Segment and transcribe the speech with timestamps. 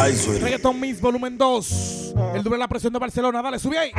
[0.00, 0.38] Ay, soy.
[0.38, 2.14] Reggaeton Mix Volumen 2.
[2.34, 3.42] El doble de la presión de Barcelona.
[3.42, 3.90] Dale, sube ahí.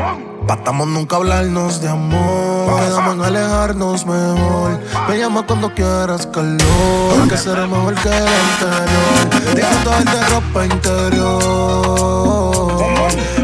[0.48, 2.80] Patamos nunca hablarnos de amor.
[2.82, 4.80] Quedamos en alejarnos mejor.
[5.08, 7.28] Me llama cuando quieras calor.
[7.30, 9.56] Que será mejor que el anterior.
[9.56, 11.92] Disfruto de ropa interior.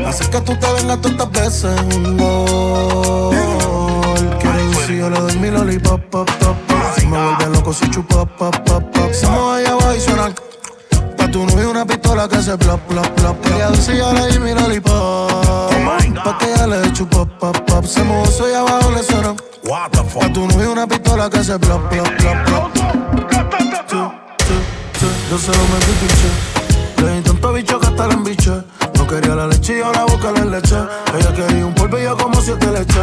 [0.07, 3.35] Así que tú te vengas tantas veces un gol.
[4.39, 6.77] Quiero si yo le doy mi lollipop, pop, pop, pop.
[7.03, 9.11] Me vuelve loco si chupa, pop, pop, pop.
[9.11, 10.46] Se mueve allá abajo y suena.
[11.27, 13.45] Pa' tu novio una pistola que se plop, plop, plop.
[13.47, 15.29] Ella dice yo le di mi lollipop.
[16.23, 17.83] Pa' que ella le chupa, pop, pop.
[17.83, 19.35] Se mueve soy abajo le suena.
[19.65, 20.21] What the fuck?
[20.21, 22.73] Pa' tu novio una pistola que se plop, plop, plop, plop.
[23.89, 23.97] Sí,
[24.47, 24.55] sí,
[24.99, 27.03] sí, yo se lo metí pinche.
[27.03, 28.63] Le di tanto bicho que hasta la embiche.
[29.07, 30.75] Quería la leche y yo la boca le leche.
[31.17, 32.99] Ella quería un polvo y yo como siete leche.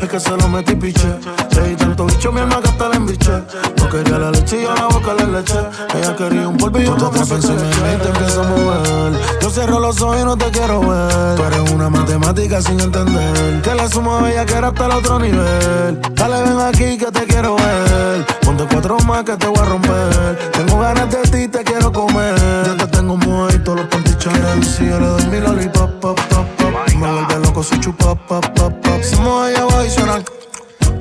[0.00, 1.08] Es que se lo metí piche.
[1.50, 3.30] Di tanto bicho mi alma que hasta la embiche.
[3.76, 5.58] No quería la leche y yo la boca le leche.
[5.94, 7.94] Ella quería un polvo y yo como siete leche.
[7.94, 9.20] Y te empiezo a mover.
[9.42, 11.36] Yo cierro los ojos y no te quiero ver.
[11.36, 13.60] Tú eres una matemática sin entender.
[13.60, 16.00] Que la suma bella que era hasta el otro nivel.
[16.14, 18.24] Dale, ven aquí que te quiero ver.
[18.40, 20.50] Ponte cuatro más que te voy a romper.
[20.52, 22.34] Tengo ganas de ti, te quiero comer.
[22.64, 23.18] Ya te tengo
[23.64, 23.86] todos los
[24.28, 24.66] pantichones.
[24.66, 26.94] Si yo le doy mi lollipop, pop, pop, pop.
[26.94, 29.02] Me vuelve loco si chupa, pop, pop, pop.
[29.02, 30.22] Se mueve allá abajo y suena.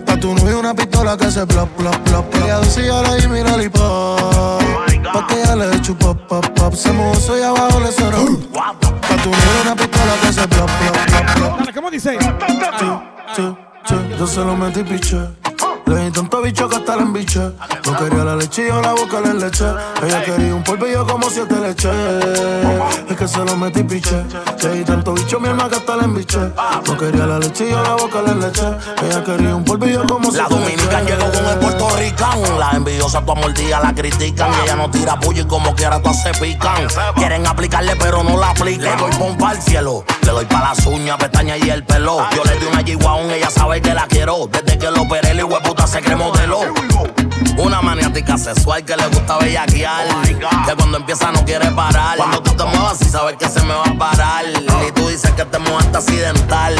[0.06, 2.36] Pa' tu novio una pistola que se plop, plop, plop.
[2.36, 4.64] Ella dice yo le di mi lollipop.
[5.14, 6.74] Pa' que ella le chupa, pop, pop.
[6.74, 8.18] Se mueve soy abajo le suena.
[8.54, 11.60] Pa' tu novio una pistola que se plop, plop, plop, plop.
[11.60, 12.18] Dale, ¿cómo dice?
[14.20, 15.18] Yo se lo metí piche.
[15.88, 17.40] Le di tanto bicho que hasta la embiche.
[17.40, 19.66] No quería la leche y yo la boca le leche.
[20.04, 21.90] Ella quería un yo como siete leche.
[23.10, 24.22] Es que se lo metí piche.
[24.64, 26.40] Le di tanto bicho mi alma que hasta la embiche.
[26.86, 28.68] No quería la leche y yo la boca le leche.
[29.02, 31.16] Ella quería un polvo y yo como La siete dominicana leche.
[31.16, 32.60] llegó con el puertorrican.
[32.60, 34.52] La envidiosa tu mordida la critican.
[34.52, 36.88] Y ella no tira puño y como quiera todas se pican.
[37.16, 38.98] Quieren aplicarle pero no la aplican.
[38.98, 40.04] Le doy pompa al cielo.
[40.24, 42.18] Le doy pa' las uñas, pestañas y el pelo.
[42.36, 44.50] Yo le doy una G-Wagon, ella sabe que la quiero.
[44.52, 45.38] Desde que lo operé, el
[45.78, 46.60] hueputa se cree modelo.
[47.58, 50.08] Una maniática sexual que le gusta bellaquear.
[50.66, 52.18] que cuando empieza no quiere parar.
[52.18, 54.46] Cuando tú te muevas, sí sabes que se me va a parar.
[54.88, 56.76] Y tú dices que te muevaste accidental.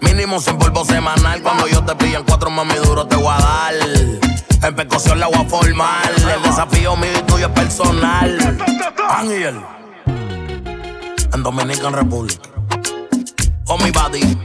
[0.00, 1.42] Mínimo sin polvo semanal.
[1.42, 3.74] Cuando yo te pillo en cuatro mami duro te voy a dar.
[4.62, 6.10] En percusión la voy a formar.
[6.34, 8.58] El desafío mío y tuyo es personal.
[9.08, 9.60] Ángel.
[11.32, 12.40] En Dominican Republic.
[13.66, 14.38] Oh mi body.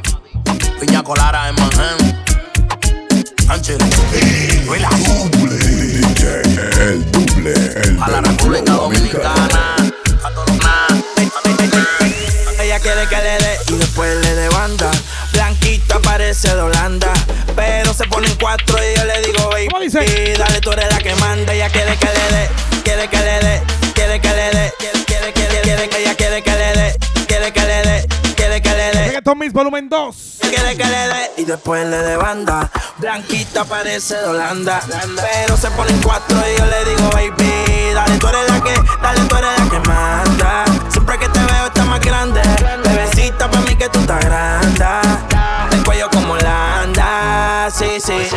[0.79, 2.20] Piña colara en Manhattan.
[6.79, 7.53] El doble,
[7.83, 9.75] el A la República Dominicana.
[10.23, 10.57] A todos
[12.61, 14.89] Ella quiere que le dé y después le dé banda.
[15.33, 17.11] Blanquita parece de Holanda,
[17.53, 19.89] pero se ponen cuatro y yo le digo, baby,
[20.37, 21.53] dale, tú eres la que manda.
[21.53, 22.49] Ella quiere que le dé,
[22.85, 23.61] quiere que le dé,
[29.35, 30.37] Mix Volumen 2.
[30.41, 32.69] Quiere que le dé y después le dé banda.
[32.97, 34.81] Blanquita parece de Holanda,
[35.15, 39.21] pero se ponen cuatro y yo le digo, baby, dale, tú eres la que, dale,
[39.21, 40.65] tú eres la que manda.
[40.89, 42.41] Siempre que te veo está más grande.
[42.83, 44.85] Bebecita para mí que tú estás grande.
[45.71, 48.27] El cuello como Holanda, sí, sí.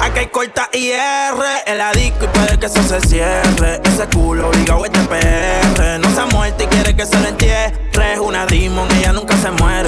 [0.00, 1.34] Aquí hay corta IR,
[1.66, 3.80] el disco y puede que eso se cierre.
[3.84, 5.98] Ese culo obligado este PR.
[5.98, 7.74] No se ha muerto y quiere que se lo entierre.
[7.98, 9.87] Es una demon, ella nunca se muere.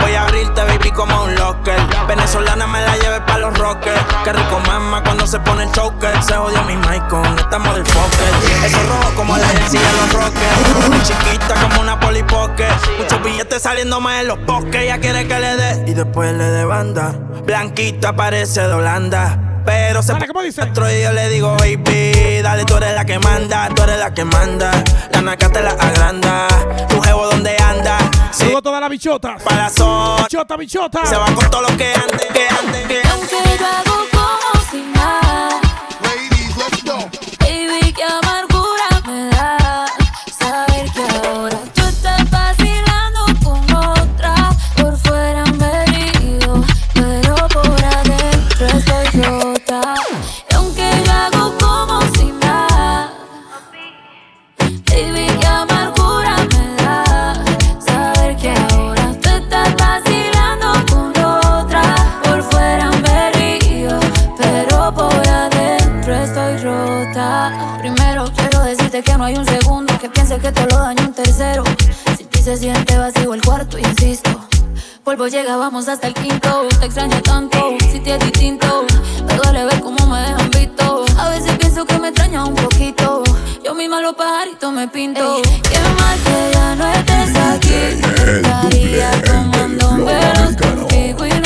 [0.00, 1.78] voy a abrirte, baby, como un locker.
[2.08, 4.00] Venezolana me la lleve pa' los rockers.
[4.24, 6.22] Qué rico mama cuando se pone el choker.
[6.22, 8.64] Se jodió mi mic con esta motherfucker.
[8.64, 11.08] Eso rojo como la jersey de los rockers.
[11.08, 12.66] Chiquita como una polipoque.
[12.98, 14.82] Muchos billetes saliendo más en los bosques.
[14.82, 17.12] Ella quiere que le dé y después le dé banda.
[17.44, 19.38] Blanquita parece de Holanda.
[19.64, 23.82] Pero se otro y yo le digo, baby, dale, tú eres la que manda, tú
[23.82, 24.70] eres la que manda.
[25.12, 26.48] La naca te la agranda.
[26.88, 27.59] Tu jevo donde
[28.30, 28.34] anda.
[28.34, 29.42] Sí, Saludo a todas las bichotas.
[29.42, 30.22] para la zona.
[30.24, 31.06] Bichota, bichota.
[31.06, 33.08] Se va con todo lo que ande, que ande, que ande.
[33.10, 34.06] Aunque yo hago
[69.30, 71.62] hay un segundo que piense que te lo daño un tercero.
[72.18, 74.30] Si ti se siente vacío el cuarto, insisto.
[75.04, 76.66] Polvo llega, vamos hasta el quinto.
[76.80, 78.84] Te extraño tanto, si te es distinto.
[79.28, 81.04] Me duele ver cómo me dejan visto.
[81.16, 83.22] A veces pienso que me extraña un poquito.
[83.64, 85.42] Yo misma los pajaritos me pinto.
[85.62, 88.02] Qué mal que ya no estés aquí.
[88.36, 91.39] Estaría tomando velos contigo y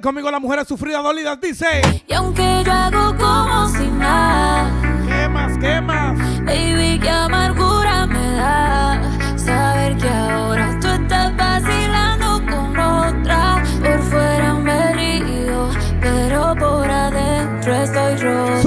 [0.00, 1.38] Cante conmigo las mujeres sufridas dolidas.
[1.40, 1.82] Dice.
[2.06, 4.70] Y aunque yo hago como si nada.
[5.06, 5.58] ¿Qué más?
[5.58, 6.18] ¿Qué más?
[6.44, 9.00] Baby, qué amargura me da
[9.36, 13.62] saber que ahora tú estás vacilando con otra.
[13.80, 15.68] Por fuera me río,
[16.00, 18.62] pero por adentro estoy rota.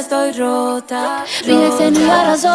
[0.00, 1.24] Estoy rota.
[1.46, 2.54] Mi ex tenía razón,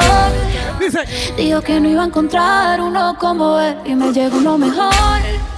[0.79, 0.99] Dice.
[1.37, 4.91] dijo que no iba a encontrar uno como él y me llegó uno mejor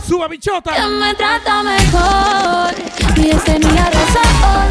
[0.08, 0.74] Suba, bichota.
[0.74, 2.74] que me trata mejor.
[3.18, 4.68] Y él tenía razón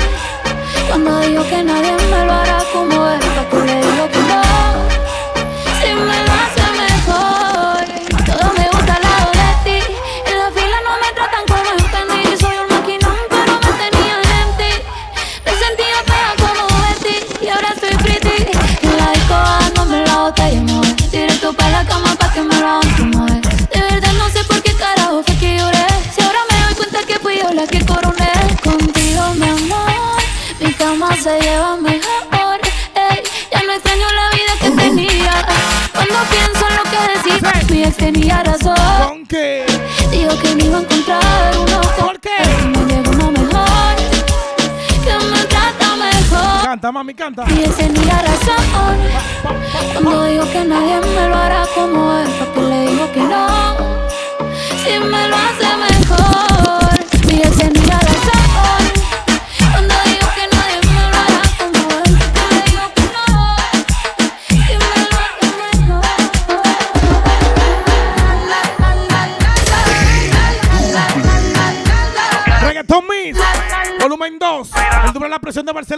[0.89, 3.21] cuando dijo que nadie me lo hará como él.
[3.51, 4.43] Porque le digo que no,
[5.81, 6.26] si me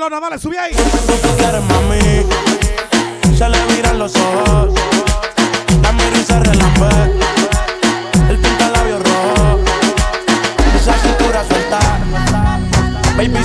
[0.08, 0.20] presión de Barcelona.
[0.20, 0.72] Dale, sube ahí.
[0.74, 3.36] Tú quieres, mami.
[3.36, 4.74] Se le viran los ojos.
[5.82, 5.92] La
[6.24, 6.88] se relambe.
[8.30, 9.60] El pinta labios rojo.
[10.76, 11.78] Esa cintura suelta.
[13.16, 13.44] Baby,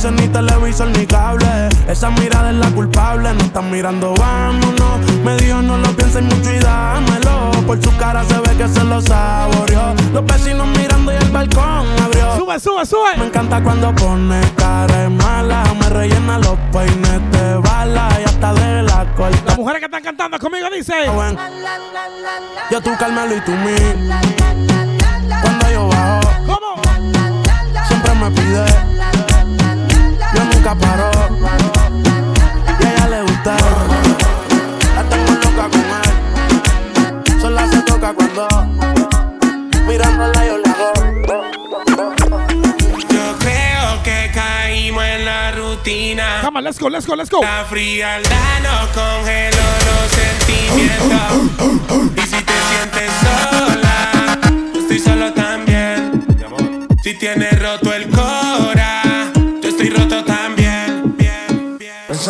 [0.00, 5.36] hubiese ni televisor ni cable Esa mirada es la culpable No están mirando, vámonos Me
[5.36, 9.00] dijo no lo pienses mucho y dámelo Por su cara se ve que se lo
[9.00, 13.26] saboreó Los vecinos mirando y el balcón abrió Sube, sube, me sube.
[13.26, 19.04] encanta cuando pone cara mala, me rellena los peines de bala y hasta de la
[19.14, 19.42] corta.
[19.46, 20.92] Las mujeres que están cantando conmigo dice.
[20.92, 21.36] Ven,
[22.70, 23.74] Yo tú Carmelo y tú mí.
[25.42, 26.82] Cuando yo bajo, ¿Cómo?
[27.88, 28.99] siempre me pide.
[30.60, 31.10] Yo nunca paro.
[32.80, 33.56] Y a ella le gusta.
[34.94, 37.40] La tengo loca con él.
[37.40, 38.48] Sola se toca cuando
[39.86, 40.92] mirándola yo le hago.
[43.08, 46.40] Yo creo que caímos en la rutina.
[46.42, 47.40] Come on, let's go, let's go, let's go.
[47.40, 51.32] La frialdad nos congeló los sentimientos.
[52.16, 54.38] Y si te sientes sola,
[54.74, 56.26] yo estoy solo también.
[57.02, 59.02] Si tienes roto el cora,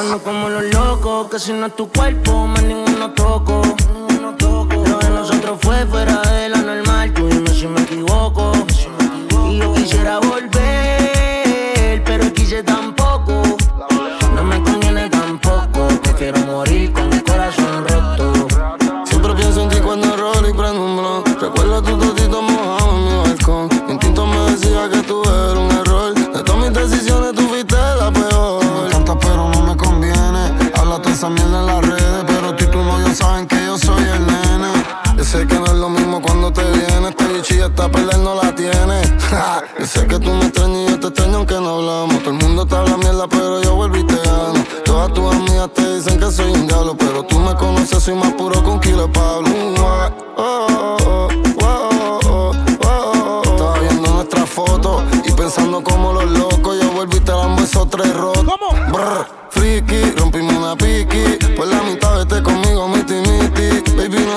[0.00, 3.60] Pensando como los locos, que si no es tu cuerpo, más ninguno toco.
[4.18, 6.29] Lo de nosotros fue fuera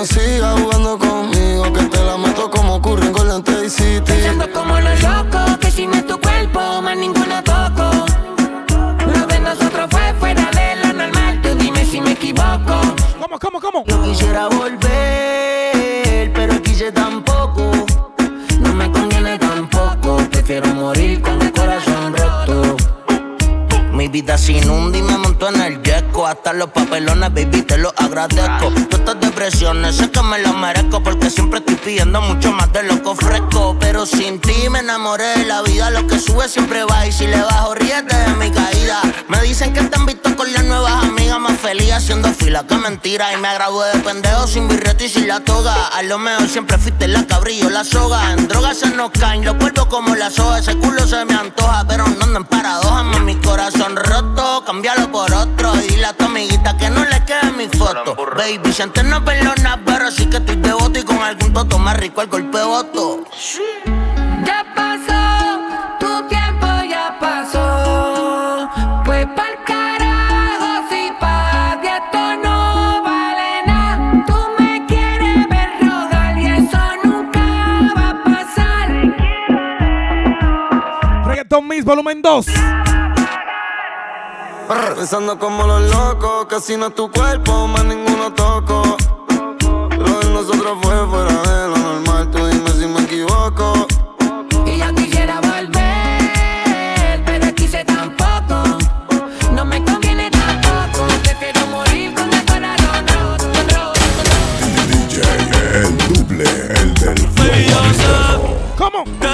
[0.03, 4.01] no sigas jugando conmigo, que te la meto como ocurre en Golden State City.
[4.05, 8.05] Pensando como los locos, que si no es tu cuerpo, más ninguno toco.
[9.05, 12.81] Lo de nosotros fue fuera de lo normal, tú dime si me equivoco.
[13.21, 13.83] ¿Cómo, cómo, cómo?
[13.87, 17.71] Yo quisiera volver, pero quise tampoco.
[18.59, 20.17] No me conviene tampoco.
[20.31, 22.75] Prefiero morir con el corazón roto.
[23.93, 25.81] Mi vida sin un día me montó en el
[26.33, 28.71] Hasta los papelones, baby, te lo agradezco.
[28.89, 31.03] Todas estas depresiones, sé que me las merezco.
[31.03, 33.77] Porque siempre estoy pidiendo mucho más de lo que ofrezco.
[33.79, 35.91] Pero sin ti me enamoré la vida.
[35.91, 37.05] Lo que sube siempre va.
[37.05, 38.99] Y si le bajo, ríete de mi caída.
[39.27, 41.39] Me dicen que te han visto con las nuevas amigas.
[41.39, 43.31] Más feliz haciendo fila que mentira.
[43.31, 45.89] Y me gradué de pendejo sin birrete y sin la toga.
[45.89, 48.33] A lo mejor siempre fuiste la cabrillo, la soga.
[48.33, 50.57] En drogas se nos caen, los cuerpos como la soga.
[50.57, 53.03] Ese culo se me antoja, pero no ando en paradoja.
[53.03, 55.75] Más mi corazón roto, cámbialo por otro.
[55.75, 58.15] Y dile a tu amiguita que no le quede mi foto.
[58.15, 60.99] Baby, si antes no perdona, pero sí que estoy devoto.
[60.99, 63.25] Y con algún toto más rico el golpe de voto.
[64.45, 65.59] Ya pasó,
[65.99, 68.69] tu tiempo ya pasó.
[69.05, 74.23] Pues pa'l carajo, si pa' ti esto no vale nada.
[74.25, 77.45] Tú me quieres ver rodar y eso nunca
[77.97, 78.87] va a pasar.
[81.25, 82.45] Reggaeton Miss, volumen 2.
[84.73, 88.97] Brr, Pensando como los locos, que si no es tu cuerpo, más ninguno toco.
[89.97, 93.87] Lo de nosotros fue fuera de lo normal, tú dime si me equivoco.
[94.65, 98.77] Y yo quisiera volver, pero quise tampoco.
[99.53, 101.07] No me conviene tampoco.
[101.23, 103.99] Prefiero morir con el corazón roto, roto,
[105.73, 107.33] El duple, el del
[108.77, 109.03] ¿Cómo?
[109.03, 109.32] Que cuando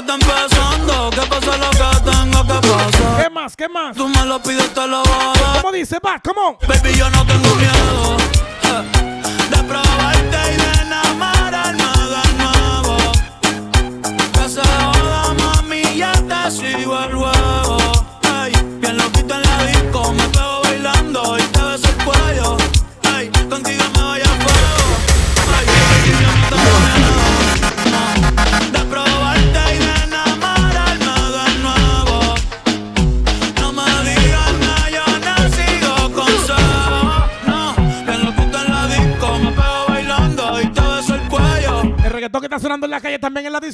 [0.00, 1.10] está empezando.
[1.10, 3.22] Que pase lo que tenga que pasar.
[3.22, 3.56] ¿Qué más?
[3.56, 3.96] ¿Qué más?
[3.96, 5.60] Tú me lo pides, te lo voy a dar.
[5.60, 5.98] ¿Cómo dice?
[6.02, 6.56] Bad, come on.
[6.66, 8.39] Baby, yo no tengo miedo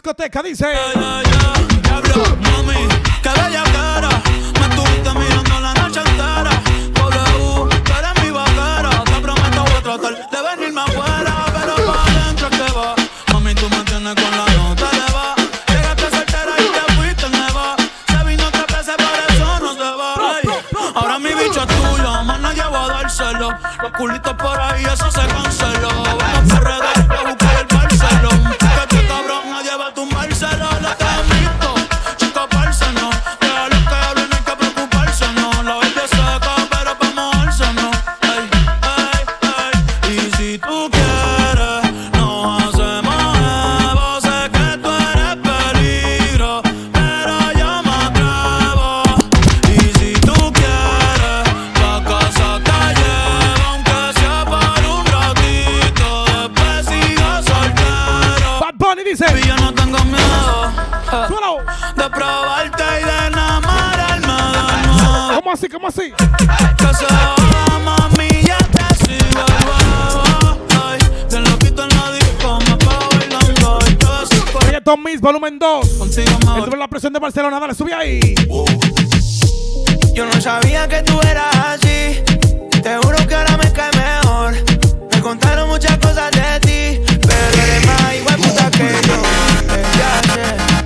[0.07, 1.16] discoteca dice.
[75.26, 75.88] Volumen 2.
[75.99, 76.61] Contigo El mejor.
[76.61, 78.21] duro de la presión de Barcelona, dale, sube ahí.
[80.14, 82.23] Yo no sabía que tú eras así.
[82.80, 84.54] Te juro que ahora me cae mejor.
[85.11, 89.16] Me contaron muchas cosas de ti, pero eres más igual puta que yo.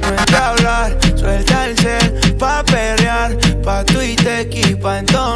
[0.00, 5.29] No es de hablar, suelta el cel pa' perrear, pa' Twitter y pa' entonar.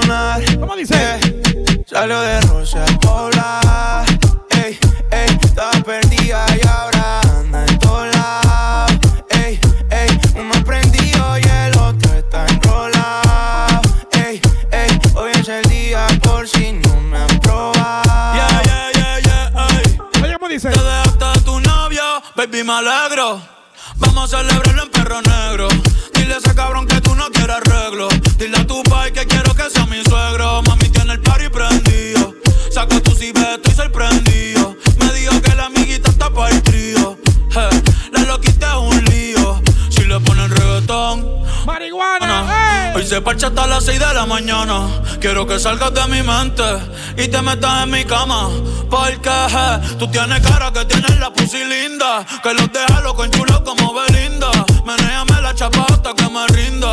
[22.64, 23.40] Me alegro.
[23.96, 24.93] Vamos a celebrarlo en
[43.04, 44.88] Hoy se parcha hasta las 6 de la mañana.
[45.20, 46.62] Quiero que salgas de mi mente
[47.18, 48.48] y te metas en mi cama.
[48.88, 52.24] Porque je, tú tienes cara que tienes la pussy linda.
[52.42, 54.48] Que los deja loco en chulo como Belinda.
[54.86, 56.90] Menéame la chapa hasta que me rinda.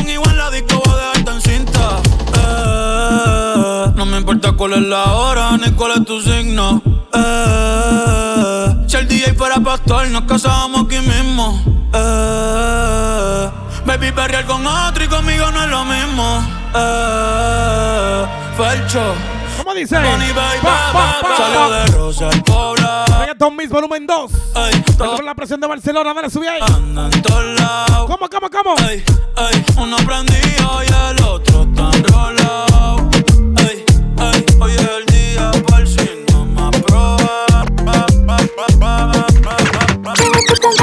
[0.00, 2.00] Un igual la disco voy a dejarte en cinta.
[2.38, 6.80] Eh, no me importa cuál es la hora ni cuál es tu signo.
[7.12, 11.62] Eh, si el DJ fuera pastor, nos casábamos aquí mismo.
[11.92, 13.50] Eh,
[13.98, 16.44] baby, perrear con otro y conmigo no es lo mismo.
[16.74, 19.14] Eh, Felcho,
[19.58, 19.98] ¿Cómo dice?
[19.98, 23.04] Money, baby, Pa, pa, pa, salió de Rosa al Pobla.
[23.20, 24.30] Reggaeton Miss, volumen 2.
[24.54, 26.60] Ey, de la presión de Barcelona, dale, sube ahí.
[26.62, 28.06] anda en todos lados.
[28.06, 28.76] ¿Cómo, cómo, cómo?
[28.88, 29.02] Ey,
[29.36, 33.10] ey, uno prendido y el otro está enrolado.
[33.58, 33.84] Ey,
[34.18, 37.40] ey, hoy es el día por si no me aprueba.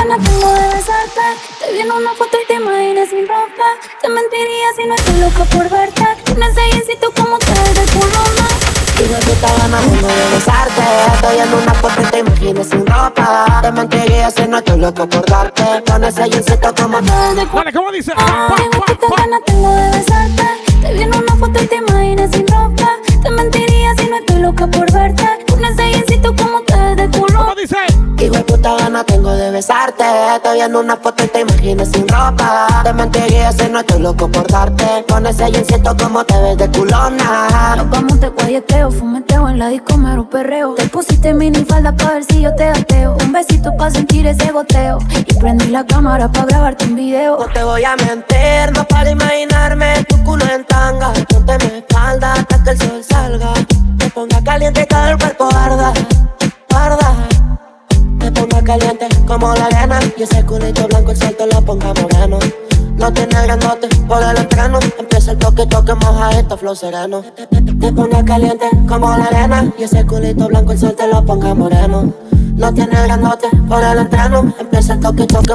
[0.07, 1.21] Ganas tengo de besarte
[1.59, 3.67] Te vi en una foto y te imaginas sin ropa.
[4.01, 6.03] Te mentiría si no estoy loca por verte.
[6.33, 8.47] Un ensayecito como te de tu luna
[8.95, 10.81] Tengo puta ganas tengo de besarte.
[11.13, 13.59] Estoy en una foto y te imaginas sin ropa.
[13.61, 15.83] Te mentiría si no estoy loco por darte.
[15.85, 18.13] Con ese jeansito como te Te de Dale, ¿cómo dice?
[18.15, 19.21] Ah, putas pa.
[19.23, 20.43] ganas tengo de besarte
[20.83, 22.91] Te vi en una foto y te imaginas sin ropa.
[23.21, 25.27] Te mentiría si no estoy loca por verte.
[25.53, 26.66] Un ensayecito como te
[26.97, 27.77] de tu ¿Cómo dice?
[28.19, 30.03] Hijo de puta gana tengo de besarte
[30.35, 34.29] Estoy en una foto y te imaginas sin ropa Te mentiría si no estoy loco
[34.29, 39.47] por darte Con ese jeansito como te ves de culona Nos vamos de guayeteo, fumeteo
[39.49, 40.75] en la disco, mero perreo.
[40.75, 43.17] Te pusiste mini falda pa' ver si yo te gateo.
[43.23, 44.99] Un besito pa' sentir ese goteo.
[45.25, 47.37] Y prendí la cámara pa' grabarte un video.
[47.39, 52.33] No te voy a mentir, no para imaginarme tu culo en tanga Ponte mi espalda
[52.33, 53.53] hasta que el sol salga
[53.97, 56.16] Te ponga caliente y todo el cuerpo arda, Te
[58.67, 59.99] caliente como la arena.
[60.17, 62.37] Y ese culito blanco el sol lo ponga moreno
[62.97, 64.79] No tiene grandote por el entreno.
[64.99, 67.23] Empieza el toque, toque, moja esto, flow sereno.
[67.79, 69.71] Te, ponga caliente como la arena.
[69.79, 72.13] Y ese culito blanco el sol te lo ponga moreno
[72.55, 74.53] No tiene grandote por el entreno.
[74.59, 75.53] Empieza el toque, toque,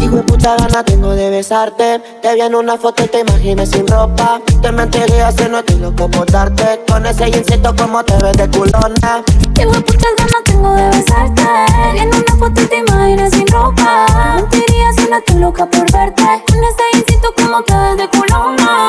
[0.00, 2.00] Hijo de puta gana tengo de besarte.
[2.22, 4.40] Te vi en una foto y te imaginas sin ropa.
[4.60, 6.80] Te mentiría si no estoy loco por darte.
[6.88, 9.22] Con ese jeansito como te ves de culona.
[9.54, 12.31] Qué putas ganas tengo de besarte.
[12.32, 14.06] En una foto y te imaginas sin ropa.
[14.36, 16.22] Mentiría si no estoy loca por verte.
[16.56, 18.86] Un ensayecito como te ves de culona.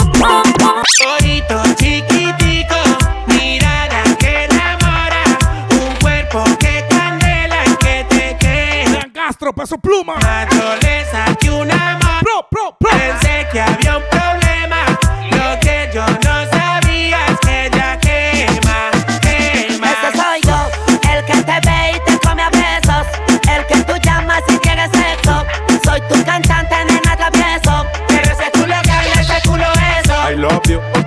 [1.20, 2.76] Ojito chiquitico,
[3.28, 5.24] mirada que enamora,
[5.72, 9.08] un cuerpo que candela y que te queda.
[9.14, 10.16] Castro, peso pluma.
[10.52, 12.90] Yo le saqué un amor, Pro, pro, pro.
[12.92, 14.04] pensé que había un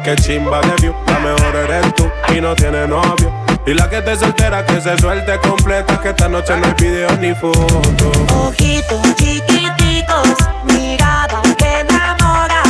[0.06, 3.34] que chimba de view, la mejor eres tú y no tiene novio.
[3.66, 7.10] Y la que te soltera que se suelte completa, que esta noche no hay video
[7.16, 8.12] ni foto.
[8.46, 12.62] Ojitos chiquiticos, mirada que enamora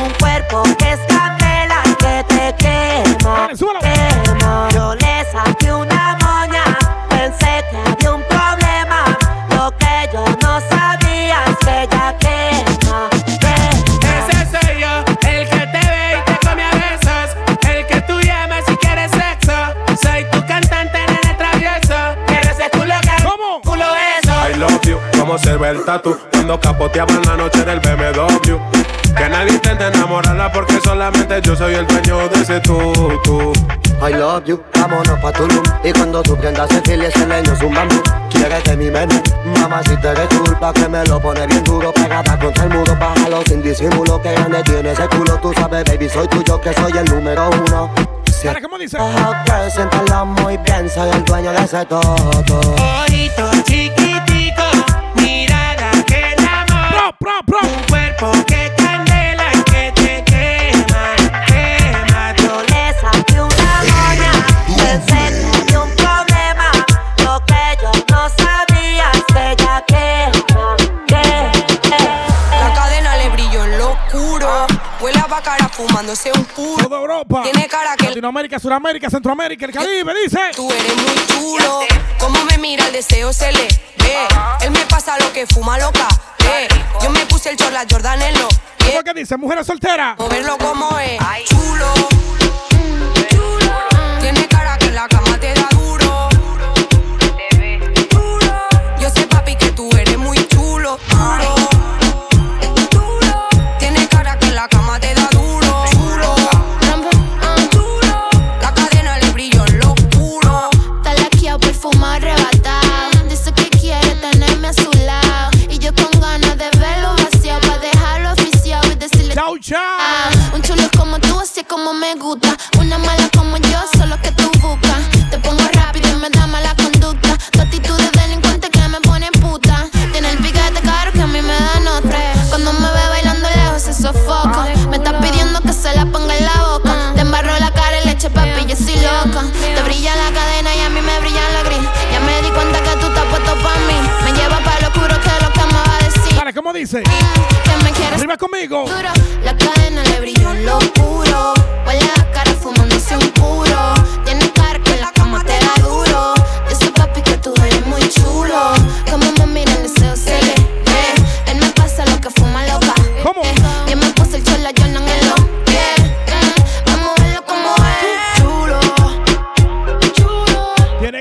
[0.00, 1.00] Un cuerpo que es
[25.36, 26.16] como se ve el tatu.
[26.32, 28.56] Cuando capoteaban la noche del BMW.
[29.16, 32.92] Que nadie intente enamorarla porque solamente yo soy el dueño de ese tú,
[33.24, 33.52] tú.
[34.06, 35.62] I love you, vámonos pa' Tulum.
[35.82, 38.02] Y cuando tú prendas el fil y ese leño es un bambú.
[38.30, 39.14] Quieres que mi menú,
[39.60, 41.92] mamá si te eres culpa que me lo pone bien duro.
[41.92, 46.08] Pegada contra el muro, bájalo sin disimulo Que grande tiene ese culo, tú sabes baby
[46.10, 47.90] soy tuyo que soy el número uno.
[48.30, 48.98] Si Dale, ¿cómo dice?
[49.46, 52.14] que siéntalo muy bien, soy el dueño de ese todo
[53.02, 54.05] Ojito chiquitico,
[57.26, 57.42] enamora.
[57.42, 57.68] Pro, pro, pro.
[57.68, 58.55] Un cuerpo que
[75.76, 76.82] Fumándose un puro.
[76.88, 77.42] Toda Europa.
[77.44, 80.40] Tiene cara que Latinoamérica, Sudamérica, Centroamérica, el Caribe, dice.
[80.56, 81.80] tú eres muy chulo.
[82.18, 84.26] Como me mira el deseo se le ve.
[84.62, 86.08] Él me pasa lo que fuma loca.
[86.40, 86.66] ve.
[87.00, 88.48] Yo me puse el chorla Jordan en lo.
[88.86, 89.36] ¿Cómo que dice?
[89.36, 90.18] Mujeres solteras.
[90.18, 91.18] Moverlo como es.
[91.44, 91.92] Chulo.
[94.20, 95.25] Tiene cara que la cama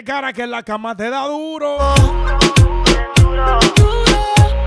[0.05, 1.77] cara que en la cama te da duro.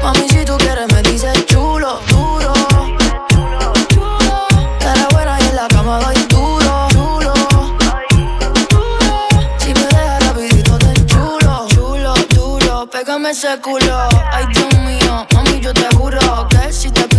[0.02, 2.52] Mami, si tú quieres me dices chulo, duro.
[4.80, 7.34] Cara buena y en la cama doy duro, chulo.
[9.58, 12.90] Si me dejas rapidito te chulo, chulo, duro.
[12.90, 16.57] Pégame ese culo, ay Dios mío, mami yo te juro que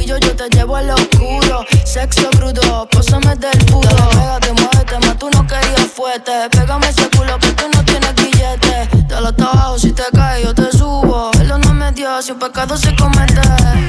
[0.09, 1.65] te pillo yo te llevo al oscuro.
[1.85, 3.95] Sexo crudo, pósame del puto.
[4.09, 6.31] Pégate, muévete, más tú no querías fuerte.
[6.51, 8.89] Pégame ese culo que tú no tienes billete.
[9.07, 11.31] Dale hasta abajo, si te caes yo te subo.
[11.31, 13.41] Perdóname Dios si un pecado se comete.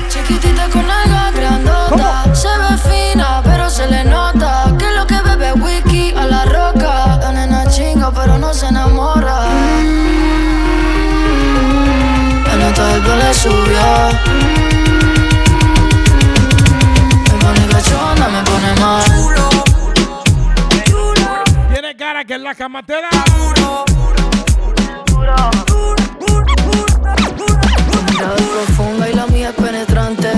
[0.09, 2.35] Chiquitita con alga grandota.
[2.35, 4.75] Se ve fina, pero se le nota.
[4.79, 7.19] Que lo que bebe whisky a la roca.
[7.23, 9.47] La nena chinga, pero no se enamora.
[12.61, 14.60] Del pelo le subió.
[18.71, 19.03] Pone mal.
[21.73, 23.09] Tiene cara que en la cama te da
[27.89, 30.33] Tu mirada es profunda y la mía es penetrante.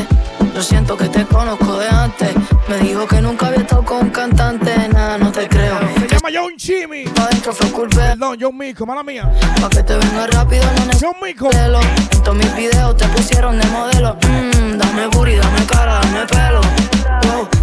[0.54, 2.34] Yo siento que te conozco de antes.
[2.68, 4.88] Me dijo que nunca había estado con un cantante.
[4.88, 5.78] Nada, no te creo.
[5.98, 7.04] Se llama John Chimmy.
[7.04, 7.96] Pa' adentro fue culpe.
[7.96, 9.30] Perdón, John Mico, mala mía.
[9.60, 11.50] Pa' que te venga rápido, no necesito John Mico.
[11.52, 14.16] En todos mis videos te pusieron de modelo.
[14.28, 16.91] Mmm, dame booty, dame cara, dame pelo.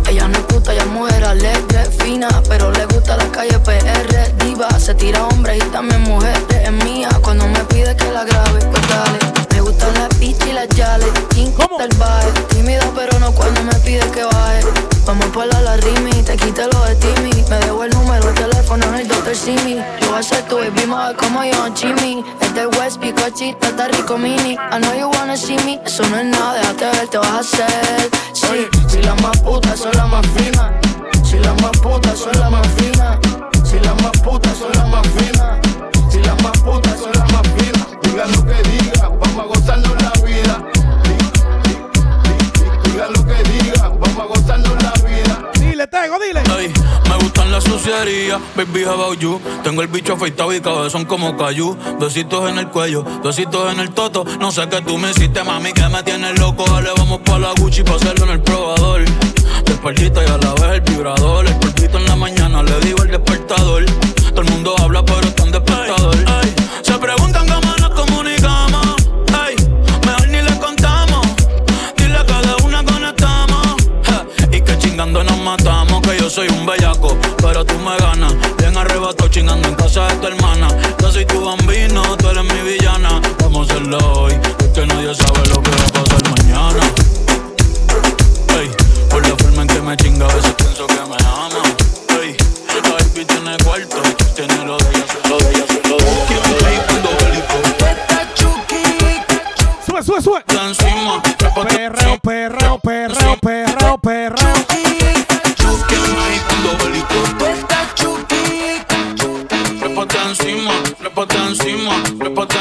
[0.08, 4.44] Ella no es puta, ella es mujer alegre, fina, pero le gusta la calle PR.
[4.44, 6.38] Diva, se tira hombre y también mujer.
[6.50, 9.49] Es mía cuando me pide que la grabe, pues dale.
[9.70, 11.12] Gustan las y las yales.
[11.30, 12.32] King del baile.
[12.50, 14.66] Tímida, pero no cuando me pide que baje.
[15.06, 17.46] Vamos por la, la rimi, te quite lo de Timmy.
[17.48, 19.36] Me debo el número de teléfono en el Dr.
[19.36, 19.76] Simi.
[20.02, 22.26] Yo voy a ser tu baby mother como yo, Jimmy.
[22.42, 24.54] Es del West, picochita, está rico mini.
[24.54, 25.80] I know you wanna see me.
[25.86, 28.10] Eso no es nada, déjate ver, te vas a hacer.
[28.34, 30.72] Sí, si las más putas son las más finas.
[31.24, 33.20] Si las más putas son las más finas.
[33.64, 35.60] Si las más putas son las más finas.
[36.10, 38.99] Si las más putas son las más finas, diga lo que diga,
[45.90, 46.42] tengo, dile.
[46.60, 46.72] Ey,
[47.10, 51.36] me gustan las sucierías, baby how about you Tengo el bicho afeitado y cabezón como
[51.38, 54.26] cayú Besitos en el cuello, besitos en el toto.
[54.40, 56.66] No sé qué tú me hiciste, mami, que me tienes loco.
[56.66, 59.04] Dale, vamos pa' la Gucci pa' hacerlo en el probador.
[59.04, 61.48] De espaldita y a la vez el vibrador.
[61.48, 63.86] El polvito en la mañana, le digo el despertador.
[64.30, 66.16] Todo el mundo habla, pero está en despertador.
[66.82, 68.19] Se preguntan cómo nos comunicamos
[76.30, 78.34] yo soy un bellaco, pero tú me ganas.
[78.58, 80.68] Bien arrebato chingando en casa de tu hermana.
[81.02, 83.20] Yo soy tu bambino, tú eres mi villana.
[83.42, 86.84] Vamos a hacerlo hoy, porque nadie sabe lo que va a pasar mañana.
[88.60, 88.70] Ey,
[89.10, 91.62] por la forma en que me chinga, a veces pienso que me ama.
[92.22, 92.38] Ey,
[92.84, 94.02] la baby tiene cuarto,
[94.36, 96.70] tiene lo de ella, lo de ella, lo de ella.
[96.70, 97.56] Ey, cuando bélico.
[99.86, 100.44] Sube, sube, sube.
[100.48, 101.22] Encima,
[101.68, 104.89] Perreo, perreo, perreo, perreo, perreo.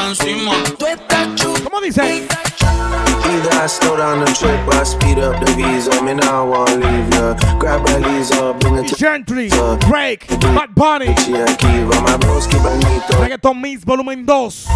[0.07, 0.53] Encima.
[1.63, 2.27] ¿Cómo dice?
[3.29, 6.01] Either I slow down the trip or I speed up the visa.
[6.01, 7.35] Me now I wanna leave ya.
[7.59, 9.49] Grab my Lisa, bring it to Gentry,
[9.87, 11.13] Drake, Bad Bunny.
[11.13, 12.01] Kiva.
[12.01, 13.21] My bros keep bonito.
[13.21, 14.67] Reggaeton Mix Volumen 2.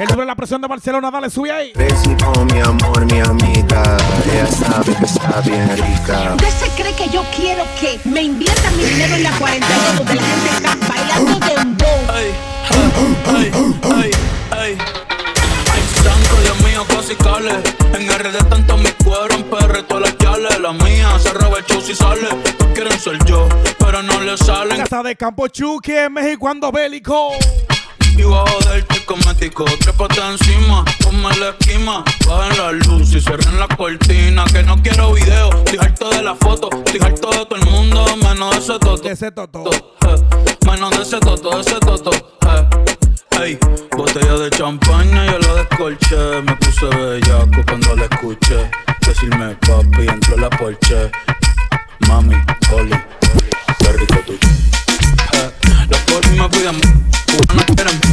[0.00, 1.72] El duro de la presión de Barcelona, dale, sube ahí.
[1.76, 3.96] Basic on mi amor, mi amiga.
[4.32, 6.34] Ella sabe que está bien rica.
[6.34, 10.14] ¿Usted se cree que yo quiero que me invierta mi dinero en la cuarentena donde
[10.16, 12.16] la gente está bailando dembow?
[12.16, 12.34] Ey, ey,
[25.02, 27.32] de Campo Chucky en México, ando bélico.
[28.16, 33.68] Y bajo del cosmético, trépate encima, ponme la esquima, bajen la luz y cierren la
[33.68, 34.44] cortina.
[34.52, 38.06] Que no quiero video, estoy harto de la foto, estoy harto de todo el mundo,
[38.22, 38.66] menos
[39.02, 39.70] de ese toto.
[39.70, 42.10] Eh, menos de ese toto, de ese toto.
[43.42, 43.58] eh.
[43.96, 46.42] Botella de champaña, yo la descolché.
[46.42, 48.70] Me puse bellaco cuando la escuché.
[49.06, 51.10] Decirme papi, entró la porche.
[52.08, 52.34] Mami,
[52.72, 52.90] Oli,
[53.78, 54.32] qué rico tú.
[54.32, 55.50] Eh,
[55.88, 56.76] los polis me cuidan,
[57.54, 58.05] no quieren.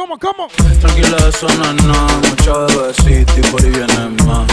[0.00, 0.48] ¿Cómo, cómo?
[0.80, 2.20] Tranquila, eso no es nada.
[2.26, 4.50] Mucha bebecita y por ahí vienes más.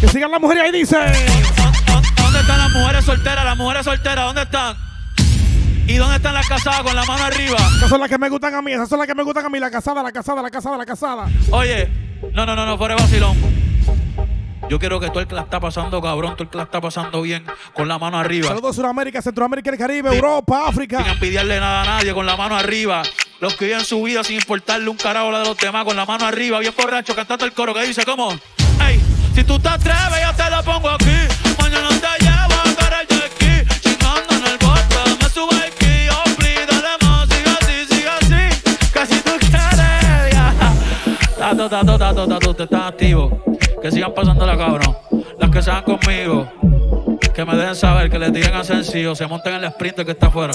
[0.00, 0.96] Que sigan las mujeres ahí, dice.
[0.96, 3.44] ¿Dónde están las mujeres solteras?
[3.44, 4.76] Las mujeres solteras, ¿dónde están?
[5.88, 7.56] ¿Y dónde están las casadas con la mano arriba?
[7.78, 9.48] Esas son las que me gustan a mí, esas son las que me gustan a
[9.48, 9.58] mí.
[9.58, 11.26] La casada, la casada, la casada, la casada.
[11.50, 11.90] Oye,
[12.32, 13.36] no, no, no, no, fuera de vacilón.
[14.70, 16.80] Yo quiero que tú el que la está pasando, cabrón, tú el que la está
[16.80, 18.46] pasando bien, con la mano arriba.
[18.46, 21.02] Saludos Sudamérica, Centroamérica, el Caribe, Europa, África.
[21.02, 23.02] Sin envidiarle nada a nadie, con la mano arriba.
[23.40, 26.04] Los que viven su vida sin importarle un carajo la de los demás, con la
[26.04, 28.32] mano arriba, bien borracho, cantando el coro que dice, ¿cómo?
[28.84, 29.00] Ey,
[29.32, 31.16] si tú te atreves, yo te lo pongo aquí.
[31.56, 33.80] Mañana te llevo a el jet ski.
[33.80, 35.70] Chingando en el bote, me sube.
[36.10, 38.90] Oh, please, dale más, sigue así, sigue así.
[38.92, 40.54] Que si tú quieres, ya.
[41.38, 43.44] Tato, tato, tato, tato, te estás activo.
[43.80, 44.96] Que sigan pasando la cabrón.
[45.38, 46.50] Las que sean conmigo.
[47.32, 50.10] Que me dejen saber, que les digan a sencillo, se monten en el sprint que
[50.10, 50.54] está afuera.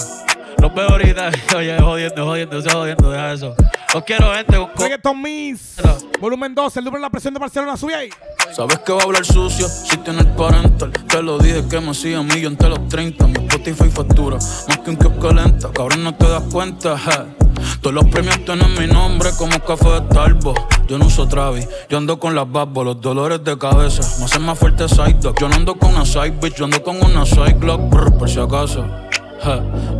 [0.64, 3.54] Los veo ahorita, oye, jodiendo, jodiendo, se jodiendo, deja eso.
[3.92, 4.66] Los quiero, gente.
[4.78, 5.74] Reggaeton Miss.
[6.18, 8.08] Volumen 2, el duro de la presión de Barcelona, sube ahí.
[8.50, 10.90] Sabes que va a hablar sucio si tiene el parental.
[10.90, 13.26] Te lo dije que me hacía millo entre los 30.
[13.26, 15.70] Mi Spotify factura más que un kiosco lenta.
[15.70, 17.44] Cabrón, no te das cuenta, je.
[17.82, 20.86] Todos los premios tienen mi nombre como café de Starbucks.
[20.88, 24.00] Yo no uso Travis, yo ando con las babos, los dolores de cabeza.
[24.18, 25.38] Me hacen más fuerte side dog.
[25.38, 28.30] Yo no ando con una side bitch, yo ando con una side Glock, brr, por
[28.30, 28.86] si acaso.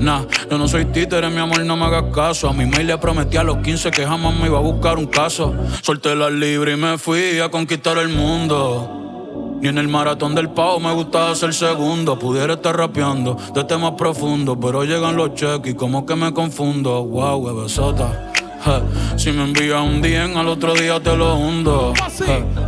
[0.00, 2.48] Nah, yo no soy títere, mi amor, no me hagas caso.
[2.48, 5.06] A mi mail le prometí a los 15 que jamás me iba a buscar un
[5.06, 5.54] caso.
[5.82, 9.56] Solté la libre y me fui a conquistar el mundo.
[9.60, 12.18] Ni en el maratón del pavo me gustaba ser segundo.
[12.18, 17.04] Pudiera estar rapeando de temas profundos, pero llegan los cheques y como que me confundo.
[17.04, 18.32] Wow, bebesota.
[18.64, 21.92] Je, Si me envías un día, al otro día te lo hundo.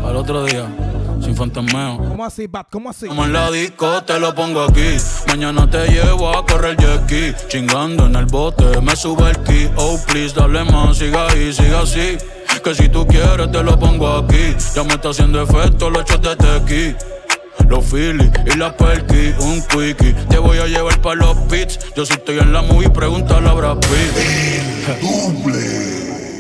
[0.05, 0.67] Al otro día,
[1.23, 1.99] sin fantasmeo.
[1.99, 2.69] ¿Cómo así, Bat?
[2.71, 3.07] ¿Cómo así?
[3.07, 4.97] Como en la disco te lo pongo aquí.
[5.29, 7.35] Mañana te llevo a correr jet ski.
[7.49, 9.71] Chingando en el bote, me sube el ki.
[9.77, 12.19] Oh, please, dale más, siga ahí, siga así.
[12.63, 14.55] Que si tú quieres te lo pongo aquí.
[14.75, 16.97] Ya me está haciendo efecto los shots de tequi.
[17.69, 20.13] Los Phillies y las Perky, un quickie.
[20.29, 21.79] Te voy a llevar para los pits.
[21.97, 24.13] Yo si estoy en la movie, pregúntale a Brad Pitt.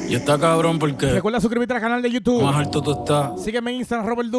[0.08, 2.42] Y está cabrón porque Recuerda suscribirte al canal de YouTube.
[2.42, 3.42] más alto tú estás.
[3.42, 4.30] Sígueme en Instagram, Robert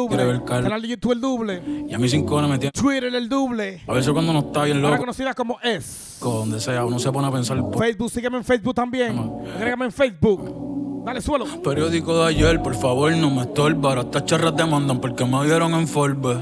[0.44, 0.62] Carlos.
[0.64, 1.62] Canal de YouTube, el Double.
[1.88, 2.72] Y a mí sin cojones me tiene.
[2.72, 3.82] Twitter, el Double.
[3.86, 6.18] A veces cuando no está bien Ahora loco, conocida como S.
[6.20, 7.60] donde sea, uno se pone a pensar.
[7.70, 9.18] "Pues, Facebook, sígueme en Facebook también.
[9.56, 11.04] Agrégame en Facebook.
[11.04, 11.44] Dale, suelo.
[11.62, 13.90] Periódico de ayer, por favor, no me estorba.
[13.90, 16.38] Ahora estas charras te mandan porque me vieron en Forbes.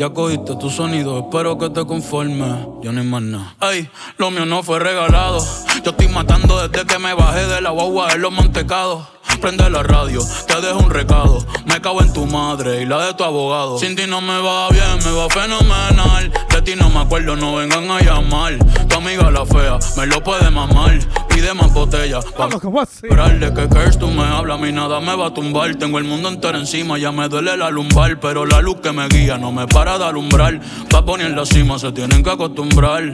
[0.00, 2.66] Ya cogiste tu sonido, espero que te conformes.
[2.80, 3.54] Yo no más nada.
[3.60, 3.86] Ay,
[4.16, 5.44] lo mío no fue regalado.
[5.84, 9.06] Yo estoy matando desde que me bajé de la guagua de los mantecados.
[9.40, 11.44] Prende la radio, te dejo un recado.
[11.64, 13.78] Me cago en tu madre y la de tu abogado.
[13.78, 16.32] Sin ti no me va bien, me va fenomenal.
[16.50, 18.58] De ti no me acuerdo, no vengan a llamar.
[18.88, 20.98] Tu amiga la fea, me lo puede mamar.
[21.28, 22.20] Pide más botella.
[22.36, 22.48] Pa'
[22.92, 25.74] Esperarle que curse tú me hablas, a mí nada me va a tumbar.
[25.76, 28.20] Tengo el mundo entero encima, ya me duele la lumbar.
[28.20, 30.60] Pero la luz que me guía no me para de alumbrar.
[30.90, 33.04] Pa' poner en la cima, se tienen que acostumbrar.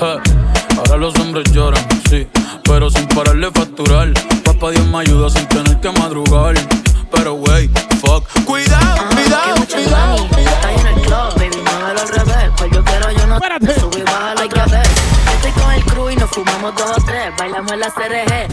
[0.00, 1.80] Ahora los hombres lloran,
[2.10, 2.26] sí,
[2.64, 4.12] pero sin pararle facturar.
[4.44, 6.56] Papá Dios me ayuda sin tener que madrugar.
[7.12, 8.24] Pero wey, fuck.
[8.44, 10.16] Cuidado, cuidado, cuidado.
[10.36, 12.50] Está en el club, baby, muévelo al revés.
[12.56, 13.80] Pues yo quiero, yo no sé.
[13.80, 14.88] Subí, bájalo otra vez.
[15.36, 17.32] Estoy con el crew y nos fumamos dos o tres.
[17.38, 18.48] Bailamos en la CRG.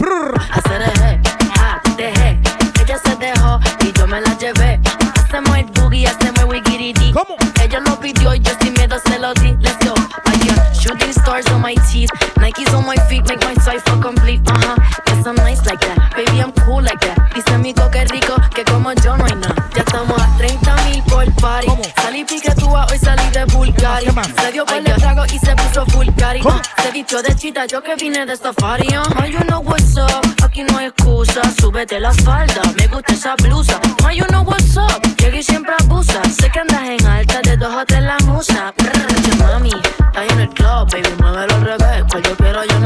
[0.50, 1.20] A CRG,
[1.58, 2.82] A, DG.
[2.82, 4.80] Ella se dejó y yo me la llevé.
[5.16, 7.12] Hacemos el boogie, hacemos el wigiriti.
[7.12, 7.36] ¿Cómo?
[7.60, 9.51] Ella lo pidió y yo sin miedo se lo di.
[11.42, 12.10] Stars on my teeth.
[12.36, 14.40] Nikes on my feet make my cipher complete.
[14.46, 14.76] Uh huh.
[15.06, 16.14] Yes, I'm nice like that.
[16.16, 17.32] Baby, I'm cool like that.
[17.34, 19.54] Dice mi que rico, que como yo no hay nada.
[19.74, 21.68] Ya estamos a 30 mil por party.
[21.96, 24.06] Salí piquetúa, hoy salí de Bulgari.
[24.40, 26.40] Se dio por el trago y se puso full cari.
[26.42, 28.88] Uh, se vistió de chita, yo que vine de safari.
[28.96, 29.02] Uh.
[29.20, 31.42] Oh, you know what's up, aquí no hay excusa.
[31.60, 33.80] Súbete la falda, me gusta esa blusa.
[34.04, 36.22] Oh, you know what's up, llegué y siempre abusa.
[36.24, 38.72] Sé que andas en alta, de dos o tres la musa.
[38.76, 41.21] Brr, mami, está en el club, baby.
[42.12, 42.81] Pues yo quiero, yo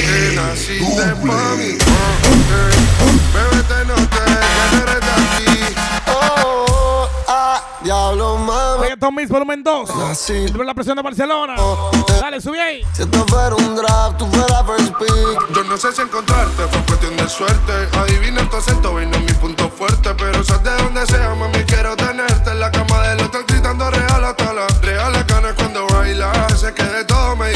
[0.00, 2.88] que naciste pa' mí, oh, eh,
[3.68, 5.74] te no eres de aquí.
[6.06, 8.82] Oh, ah, diablo, mami.
[8.82, 9.90] Reggaeton Mix volumen 2.
[10.10, 10.48] Así.
[10.48, 11.54] Sube la presión de Barcelona.
[12.20, 12.82] Dale, sube ahí.
[12.92, 15.54] Si esto fuera un draft, tú fueras first pick.
[15.54, 17.72] Yo no sé si encontrarte, fue cuestión de suerte.
[17.98, 20.14] Adivina tu acento, y no es mi punto fuerte.
[20.16, 24.24] Pero sabes de donde sea, mami, quiero tenerte en la cama del hotel gritando real
[24.24, 26.48] hasta la reales ganas cuando baila.
[26.56, 27.52] Sé que de todo me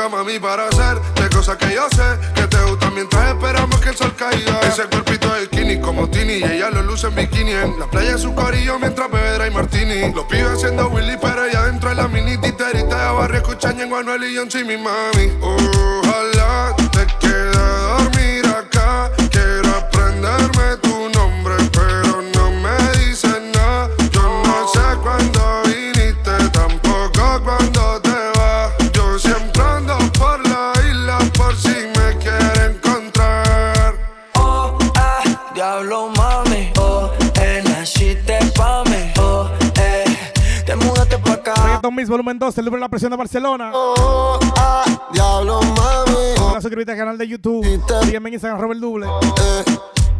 [0.00, 3.88] salga, mami, para hacer de cosas que yo sé que te gustan mientras esperamos que
[3.90, 4.60] el sol caiga.
[4.60, 7.52] Ese cuerpito de skinny como Tini y ella lo luce en bikini.
[7.52, 10.12] En la playa su corillo mientras bebera y martini.
[10.12, 13.92] Los pibes haciendo Willy, pero ella dentro de la mini titerita de barrio escuchan en
[13.92, 15.32] Anuel y John mi mami.
[15.42, 16.74] Ojalá
[35.60, 36.72] diablo mami.
[36.78, 39.12] Oh, eh, naciste pa' mí.
[39.20, 39.46] Oh,
[39.76, 40.04] eh,
[40.64, 41.54] te mudaste pa' acá.
[41.54, 42.54] Reggaeton Mix volumen 2.
[42.54, 43.70] Sube la presión de Barcelona.
[43.74, 46.34] Oh, ah, diablo, mami.
[46.38, 47.62] No suscríbete al canal de YouTube.
[48.04, 49.06] Sígueme en Instagram, Robert Double.
[49.06, 49.64] Eh,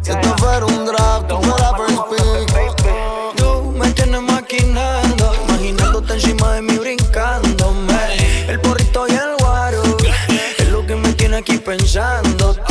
[0.03, 3.35] si esto fuera un draft, tú fueras first pick.
[3.35, 8.45] Tú me tienes maquinando, imaginándote encima de mí brincándome.
[8.47, 9.81] El porrito y el guaro
[10.59, 12.70] es lo que me tiene aquí pensándote.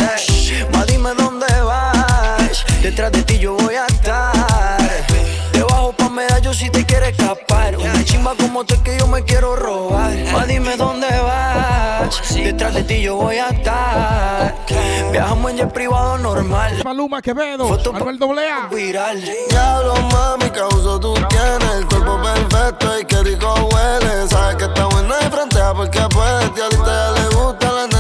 [7.32, 7.76] Escapar.
[7.76, 10.12] Una chimba como tú es que yo me quiero robar.
[10.32, 14.54] Ma, dime dónde vas, detrás de ti yo voy a estar.
[15.12, 16.80] Viajamos en jet privado normal.
[16.84, 17.68] Maluma Quevedo.
[17.92, 18.66] Manuel doble A.
[18.68, 19.22] Viral.
[19.48, 24.28] Diablo, mami, causo tú tienes el cuerpo perfecto y qué rico huele.
[24.28, 26.50] Sabes que está buena y frontea porque puedes.
[26.56, 27.99] Y ahorita ya le gusta la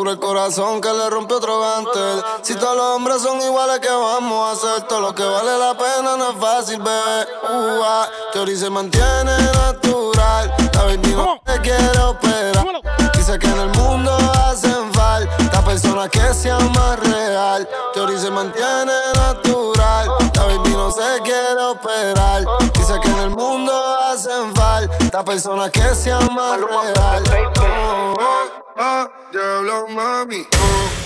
[0.00, 2.24] cura el corazón que le rompió otro gantel.
[2.40, 4.88] Si todos los hombres son iguales, que vamos a hacer?
[4.88, 7.26] Todo lo que vale la pena no es fácil, bebé.
[7.42, 8.08] Uh, ah.
[8.32, 10.54] Se mantiene natural.
[10.72, 12.80] La baby no te quiere operar.
[13.14, 17.68] Dice que en el mundo hacen falta persona que sea más real.
[17.92, 20.08] Teoría se mantiene natural.
[20.34, 22.44] La baby no se quiere operar.
[22.72, 23.72] Dice que en el mundo
[24.06, 27.22] hacen falta persona que sea más real.
[27.60, 30.46] Oh, oh, oh, diablo, mami.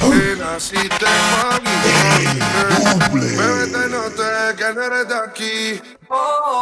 [0.02, 1.70] Oh, que naciste, mami.
[3.12, 5.82] Bebé, te noté que no eres de aquí.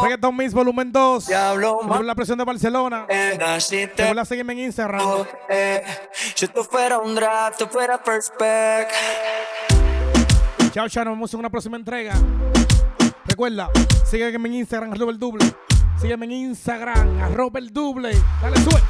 [0.03, 1.27] Reggaeton Mix Volumen 2.
[1.27, 3.07] Diablo, Con la presión de Barcelona.
[3.09, 5.25] Recuerda seguirme en Instagram.
[5.49, 5.83] Eh,
[6.35, 8.89] si tú fuera un draft, tú fuera first pick.
[10.73, 11.05] Chao, chao.
[11.05, 12.15] Nos vemos en una próxima entrega.
[13.27, 13.71] Recuerda,
[14.05, 15.45] sígueme en Instagram, arroba el doble.
[16.01, 18.13] Sígueme en Instagram, arroba el doble.
[18.41, 18.81] Dale, sube.